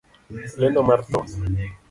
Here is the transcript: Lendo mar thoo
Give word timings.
Lendo 0.59 0.81
mar 0.87 1.01
thoo 1.09 1.25